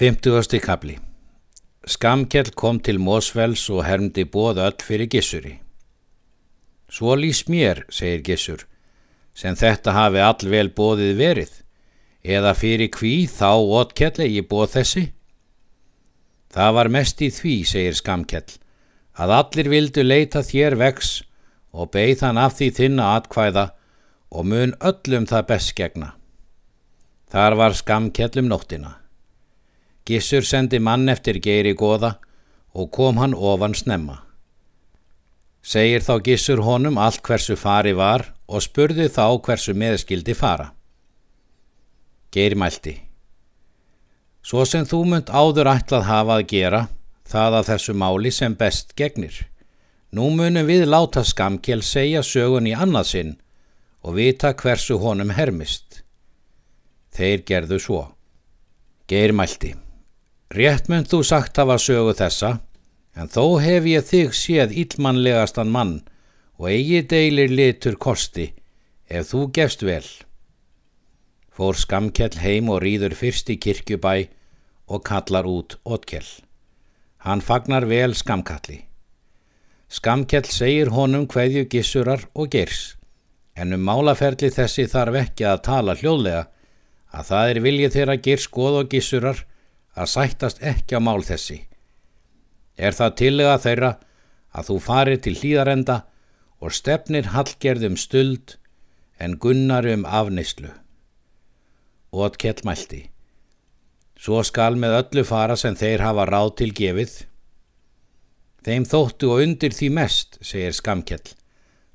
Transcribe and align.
50. 0.00 0.60
kapli 0.64 0.94
Skamkjell 1.84 2.54
kom 2.56 2.78
til 2.80 2.96
Mósfells 2.96 3.66
og 3.68 3.82
hermdi 3.84 4.22
bóð 4.24 4.56
öll 4.64 4.80
fyrir 4.80 5.10
Gissuri. 5.12 5.58
Svo 6.88 7.12
lýs 7.20 7.42
mér, 7.52 7.82
segir 7.92 8.22
Gissur, 8.24 8.62
sem 9.36 9.52
þetta 9.52 9.92
hafi 9.92 10.22
allvel 10.24 10.70
bóðið 10.72 11.12
verið, 11.18 11.50
eða 12.24 12.54
fyrir 12.56 12.88
hví 12.96 13.26
þá 13.28 13.60
ótkjell 13.60 14.24
eigi 14.24 14.40
bóð 14.40 14.70
þessi? 14.78 15.02
Það 16.48 16.72
var 16.78 16.90
mest 16.96 17.20
í 17.20 17.28
því, 17.28 17.56
segir 17.68 17.98
Skamkjell, 18.00 18.56
að 19.20 19.34
allir 19.36 19.68
vildu 19.68 20.06
leita 20.06 20.40
þér 20.40 20.78
vex 20.80 21.10
og 21.76 21.92
beigð 21.92 22.24
hann 22.24 22.40
af 22.40 22.56
því 22.56 22.70
þinna 22.80 23.10
atkvæða 23.18 23.66
og 24.32 24.48
mun 24.48 24.72
öllum 24.80 25.28
það 25.28 25.46
best 25.52 25.76
gegna. 25.76 26.14
Þar 27.28 27.60
var 27.60 27.76
Skamkjell 27.76 28.40
um 28.40 28.48
nóttina. 28.48 28.99
Gissur 30.10 30.42
sendi 30.42 30.80
mann 30.82 31.06
eftir 31.12 31.38
geiri 31.38 31.76
goða 31.78 32.16
og 32.74 32.90
kom 32.90 33.20
hann 33.22 33.34
ofan 33.34 33.76
snemma. 33.78 34.16
Segir 35.62 36.02
þá 36.02 36.14
Gissur 36.26 36.62
honum 36.66 36.98
allt 36.98 37.22
hversu 37.22 37.54
fari 37.56 37.92
var 37.94 38.24
og 38.48 38.64
spurði 38.64 39.06
þá 39.12 39.38
hversu 39.44 39.74
meðskildi 39.76 40.34
fara. 40.34 40.72
Geiri 42.34 42.58
mælti. 42.58 42.94
Svo 44.42 44.64
sem 44.64 44.86
þú 44.88 45.02
munt 45.12 45.30
áður 45.30 45.68
ætlað 45.74 46.08
hafa 46.08 46.38
að 46.40 46.46
gera, 46.54 46.80
það 47.28 47.58
að 47.58 47.68
þessu 47.70 47.94
máli 48.02 48.32
sem 48.34 48.56
best 48.58 48.96
gegnir. 48.98 49.36
Nú 50.10 50.30
munum 50.34 50.66
við 50.66 50.88
láta 50.88 51.22
skamkjel 51.26 51.84
segja 51.86 52.24
sögun 52.26 52.66
í 52.66 52.74
annað 52.74 53.10
sinn 53.12 53.36
og 54.02 54.16
vita 54.16 54.54
hversu 54.56 54.98
honum 54.98 55.30
hermist. 55.36 56.02
Þeir 57.14 57.44
gerðu 57.46 57.78
svo. 57.84 58.02
Geir 59.10 59.36
mælti. 59.36 59.74
Rétt 60.50 60.88
mynd 60.90 61.06
þú 61.06 61.20
sagt 61.22 61.58
hafa 61.62 61.76
sögu 61.78 62.10
þessa, 62.18 62.56
en 63.14 63.28
þó 63.30 63.60
hef 63.62 63.84
ég 63.86 64.06
þig 64.06 64.32
séð 64.34 64.72
íllmannlegastan 64.82 65.70
mann 65.70 66.00
og 66.58 66.66
eigi 66.72 67.04
deilir 67.06 67.52
litur 67.54 67.94
kosti 67.94 68.48
ef 69.06 69.30
þú 69.30 69.44
gefst 69.54 69.84
vel. 69.86 70.06
Fór 71.54 71.78
skamkjell 71.78 72.40
heim 72.42 72.70
og 72.72 72.80
rýður 72.82 73.14
fyrst 73.14 73.52
í 73.54 73.60
kirkjubæ 73.62 74.14
og 74.90 75.04
kallar 75.06 75.46
út 75.46 75.76
ótkjell. 75.86 76.26
Hann 77.22 77.44
fagnar 77.46 77.86
vel 77.86 78.16
skamkalli. 78.18 78.80
Skamkjell 79.86 80.50
segir 80.50 80.90
honum 80.94 81.28
hverju 81.30 81.68
gissurar 81.70 82.26
og 82.34 82.50
gers, 82.50 82.96
en 83.54 83.74
um 83.76 83.86
málaferli 83.86 84.50
þessi 84.50 84.88
þarf 84.90 85.20
ekki 85.22 85.46
að 85.46 85.62
tala 85.68 85.94
hljóðlega 85.94 86.42
að 87.14 87.30
það 87.30 87.54
er 87.54 87.62
viljið 87.68 87.96
þeirra 87.98 88.18
gers 88.26 88.48
goð 88.50 88.80
og 88.82 88.90
gissurar 88.90 89.44
að 89.96 90.12
sættast 90.14 90.62
ekki 90.62 90.98
á 90.98 91.00
mál 91.02 91.22
þessi. 91.26 91.64
Er 92.78 92.96
það 92.96 93.16
tillega 93.20 93.58
þeirra 93.60 93.90
að 94.56 94.70
þú 94.70 94.76
farir 94.84 95.20
til 95.22 95.36
hlýðarenda 95.38 95.96
og 96.60 96.74
stefnir 96.76 97.30
hallgerðum 97.34 97.96
stuld 97.96 98.56
en 99.20 99.38
gunnar 99.40 99.86
um 99.86 100.04
afneyslu. 100.06 100.70
Og 102.12 102.36
kell 102.40 102.64
mælti. 102.64 103.10
Svo 104.20 104.42
skal 104.44 104.76
með 104.76 104.96
öllu 105.00 105.24
fara 105.24 105.56
sem 105.56 105.76
þeir 105.76 106.02
hafa 106.04 106.26
ráð 106.28 106.50
til 106.60 106.72
gefið. 106.76 107.12
Þeim 108.64 108.84
þóttu 108.84 109.30
og 109.32 109.44
undir 109.46 109.72
því 109.72 109.88
mest, 109.96 110.36
segir 110.44 110.74
Skamkjell, 110.76 111.32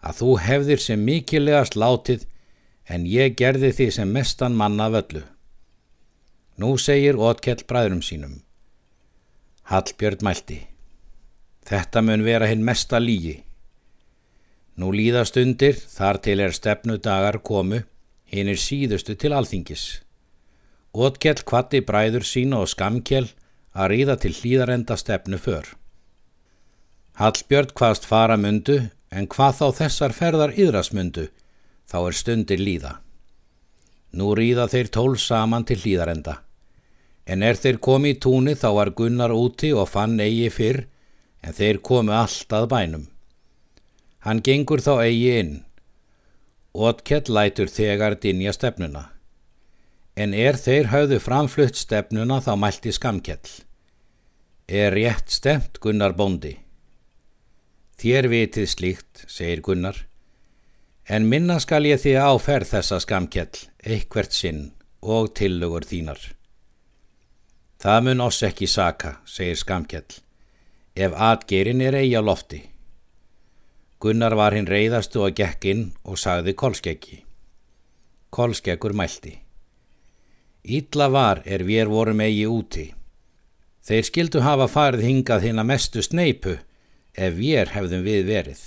að 0.00 0.20
þú 0.22 0.30
hefðir 0.40 0.80
sem 0.80 1.04
mikillegast 1.04 1.76
látið 1.76 2.24
en 2.88 3.04
ég 3.08 3.36
gerði 3.36 3.72
því 3.76 3.90
sem 3.98 4.12
mestan 4.12 4.56
manna 4.56 4.88
völlu. 4.92 5.24
Nú 6.54 6.76
segir 6.78 7.16
Ótkell 7.18 7.64
bræðurum 7.66 7.98
sínum. 7.98 8.36
Hallbjörn 9.66 10.22
mælti. 10.22 10.60
Þetta 11.66 12.02
mun 12.06 12.22
vera 12.22 12.46
hinn 12.46 12.62
mesta 12.62 13.00
lígi. 13.02 13.40
Nú 14.78 14.92
líðast 14.94 15.34
undir, 15.40 15.74
þar 15.74 16.20
til 16.22 16.38
er 16.44 16.54
stefnu 16.54 17.00
dagar 17.02 17.40
komu, 17.42 17.80
hinn 18.30 18.50
er 18.52 18.60
síðustu 18.60 19.16
til 19.18 19.34
alþingis. 19.34 19.84
Ótkell 20.94 21.42
kvatti 21.42 21.82
bræður 21.82 22.22
sína 22.22 22.62
og 22.62 22.70
skamkjell 22.70 23.32
að 23.74 23.90
ríða 23.90 24.18
til 24.22 24.34
hlýðarenda 24.38 24.94
stefnu 25.00 25.42
för. 25.42 25.66
Hallbjörn 27.18 27.74
hvaðst 27.74 28.06
fara 28.06 28.38
mundu, 28.38 28.78
en 29.10 29.26
hvað 29.26 29.58
þá 29.58 29.66
þessar 29.80 30.14
ferðar 30.14 30.54
yðrasmundu, 30.54 31.28
þá 31.90 31.98
er 32.04 32.18
stundir 32.22 32.62
líða. 32.62 32.98
Nú 34.14 34.34
ríða 34.38 34.68
þeir 34.70 34.90
tól 34.94 35.14
saman 35.18 35.66
til 35.66 35.80
hlýðarenda. 35.82 36.38
En 37.26 37.42
er 37.42 37.56
þeir 37.56 37.78
komi 37.80 38.12
í 38.12 38.18
túni 38.20 38.52
þá 38.58 38.68
var 38.78 38.92
Gunnar 38.98 39.32
úti 39.32 39.72
og 39.72 39.88
fann 39.88 40.18
eigi 40.20 40.50
fyrr, 40.52 40.84
en 41.44 41.56
þeir 41.56 41.80
komi 41.84 42.12
alltaf 42.12 42.68
bænum. 42.68 43.06
Hann 44.24 44.42
gengur 44.44 44.80
þá 44.84 45.04
eigi 45.04 45.32
inn. 45.40 45.54
Ótkell 46.74 47.28
lætur 47.32 47.68
þegar 47.68 48.16
dinja 48.20 48.52
stefnuna. 48.56 49.10
En 50.16 50.34
er 50.34 50.56
þeir 50.60 50.90
hafðu 50.92 51.18
framflutt 51.20 51.76
stefnuna 51.78 52.40
þá 52.44 52.52
mælti 52.60 52.92
skamkell. 52.94 53.50
Er 54.68 54.94
rétt 54.96 55.32
stemt 55.32 55.80
Gunnar 55.80 56.14
Bondi. 56.16 56.54
Þér 58.00 58.28
vitið 58.32 58.68
slíkt, 58.70 59.24
segir 59.28 59.60
Gunnar. 59.64 59.98
En 61.04 61.28
minna 61.28 61.58
skal 61.60 61.84
ég 61.84 62.00
því 62.00 62.14
áferð 62.16 62.70
þessa 62.72 63.00
skamkell, 63.04 63.52
eitthvert 63.84 64.32
sinn 64.32 64.70
og 65.04 65.34
tillugur 65.36 65.84
þínar. 65.84 66.20
Það 67.84 68.04
mun 68.06 68.22
oss 68.24 68.38
ekki 68.46 68.64
saka, 68.64 69.18
segir 69.28 69.58
Skamkjell, 69.60 70.14
ef 70.96 71.12
atgerin 71.20 71.82
er 71.84 71.98
eigi 71.98 72.14
á 72.16 72.24
lofti. 72.24 72.62
Gunnar 74.00 74.32
var 74.40 74.54
hinn 74.56 74.68
reyðastu 74.70 75.20
og 75.20 75.34
gekk 75.36 75.66
inn 75.68 75.82
og 76.08 76.16
sagði 76.16 76.54
kolskeggi. 76.56 77.18
Kolskeggur 78.32 78.94
mælti. 78.96 79.34
Ítla 80.64 81.10
var 81.12 81.42
er 81.44 81.60
við 81.68 81.90
vorum 81.92 82.22
eigi 82.24 82.46
úti. 82.48 82.84
Þeir 83.84 84.08
skildu 84.08 84.40
hafa 84.40 84.64
farið 84.72 85.04
hingað 85.04 85.44
hinn 85.44 85.60
að 85.60 85.68
mestu 85.68 86.04
sneipu 86.06 86.54
ef 87.12 87.36
við 87.36 87.74
hefðum 87.74 88.06
við 88.06 88.22
verið. 88.30 88.62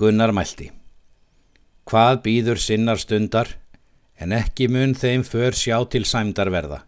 Gunnar 0.00 0.32
mælti. 0.32 0.70
Hvað 1.84 2.22
býður 2.24 2.56
sinnar 2.56 2.96
stundar 3.04 3.52
en 4.16 4.32
ekki 4.32 4.70
mun 4.72 4.96
þeim 4.96 5.26
för 5.28 5.52
sjá 5.52 5.76
til 5.92 6.06
sæmdar 6.08 6.48
verða. 6.48 6.80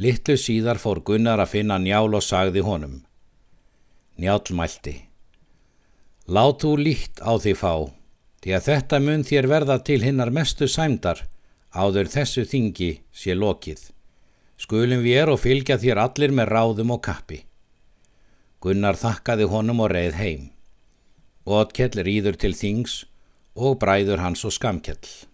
Littlu 0.00 0.38
síðar 0.40 0.80
fór 0.80 1.02
Gunnar 1.04 1.42
að 1.42 1.52
finna 1.52 1.76
njál 1.78 2.14
og 2.16 2.24
sagði 2.24 2.62
honum. 2.64 3.02
Njál 4.16 4.40
mælti. 4.56 4.94
Lát 6.26 6.62
þú 6.62 6.76
líkt 6.78 7.20
á 7.20 7.36
því 7.36 7.52
fá, 7.58 7.74
því 8.40 8.54
að 8.56 8.66
þetta 8.68 9.00
mun 9.02 9.24
þér 9.26 9.48
verða 9.50 9.78
til 9.84 10.00
hinnar 10.00 10.30
mestu 10.30 10.68
sæmdar 10.70 11.26
áður 11.72 12.08
þessu 12.08 12.44
þingi 12.48 12.92
sé 13.12 13.34
lokið. 13.36 13.90
Skulum 14.56 15.02
við 15.02 15.18
er 15.24 15.32
og 15.32 15.40
fylgja 15.42 15.76
þér 15.82 16.00
allir 16.06 16.32
með 16.32 16.52
ráðum 16.54 16.94
og 16.94 17.02
kappi. 17.02 17.42
Gunnar 18.62 18.96
þakkaði 18.96 19.48
honum 19.50 19.82
og 19.82 19.90
reið 19.90 20.16
heim. 20.20 20.42
Ótkell 21.44 21.98
rýður 22.06 22.38
til 22.38 22.54
þings 22.54 23.02
og 23.58 23.80
bræður 23.82 24.22
hans 24.22 24.44
og 24.46 24.54
skamkell. 24.54 25.31